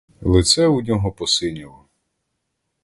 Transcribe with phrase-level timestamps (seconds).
[0.21, 1.85] Лице у нього посиніло.